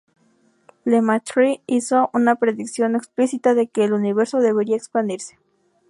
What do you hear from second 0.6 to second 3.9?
Lemaître hizo una predicción explícita de que